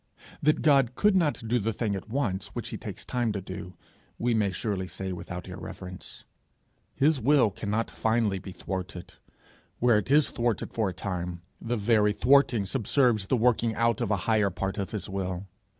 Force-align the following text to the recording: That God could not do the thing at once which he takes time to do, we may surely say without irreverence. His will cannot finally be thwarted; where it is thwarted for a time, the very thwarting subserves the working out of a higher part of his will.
That 0.41 0.63
God 0.63 0.95
could 0.95 1.15
not 1.15 1.43
do 1.47 1.59
the 1.59 1.73
thing 1.73 1.95
at 1.95 2.09
once 2.09 2.55
which 2.55 2.69
he 2.69 2.77
takes 2.79 3.05
time 3.05 3.31
to 3.33 3.39
do, 3.39 3.75
we 4.17 4.33
may 4.33 4.51
surely 4.51 4.87
say 4.87 5.13
without 5.13 5.47
irreverence. 5.47 6.25
His 6.95 7.21
will 7.21 7.51
cannot 7.51 7.91
finally 7.91 8.39
be 8.39 8.51
thwarted; 8.51 9.13
where 9.77 9.99
it 9.99 10.09
is 10.09 10.31
thwarted 10.31 10.73
for 10.73 10.89
a 10.89 10.93
time, 10.95 11.43
the 11.61 11.77
very 11.77 12.13
thwarting 12.13 12.65
subserves 12.65 13.27
the 13.27 13.37
working 13.37 13.75
out 13.75 14.01
of 14.01 14.09
a 14.09 14.17
higher 14.25 14.49
part 14.49 14.79
of 14.79 14.89
his 14.89 15.07
will. 15.07 15.45